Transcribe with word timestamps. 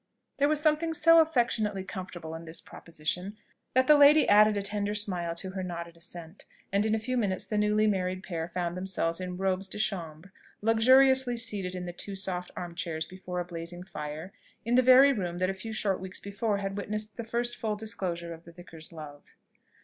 There 0.37 0.47
was 0.49 0.59
something 0.59 0.95
so 0.95 1.19
affectionately 1.21 1.83
comfortable 1.83 2.33
in 2.33 2.45
the 2.45 2.59
proposition, 2.65 3.37
that 3.75 3.85
the 3.85 3.93
lady 3.95 4.27
added 4.27 4.57
a 4.57 4.63
tender 4.63 4.95
smile 4.95 5.35
to 5.35 5.51
her 5.51 5.61
nodded 5.61 5.95
assent, 5.95 6.47
and 6.73 6.87
in 6.87 6.95
a 6.95 6.97
few 6.97 7.17
minutes 7.17 7.45
the 7.45 7.55
newly 7.59 7.85
married 7.85 8.23
pair 8.23 8.47
found 8.47 8.75
themselves 8.75 9.21
in 9.21 9.37
robes 9.37 9.67
de 9.67 9.77
chambre, 9.77 10.31
luxuriously 10.63 11.37
seated 11.37 11.75
in 11.75 11.87
two 11.97 12.15
soft 12.15 12.49
arm 12.57 12.73
chairs 12.73 13.05
before 13.05 13.39
a 13.39 13.45
blazing 13.45 13.83
fire, 13.83 14.33
in 14.65 14.73
the 14.73 14.81
very 14.81 15.13
room 15.13 15.37
that 15.37 15.51
a 15.51 15.53
few 15.53 15.71
short 15.71 15.99
weeks 15.99 16.19
before 16.19 16.57
had 16.57 16.77
witnessed 16.77 17.15
the 17.15 17.23
first 17.23 17.55
full 17.55 17.75
disclosure 17.75 18.33
of 18.33 18.45
the 18.45 18.51
vicar's 18.51 18.91
love. 18.91 19.35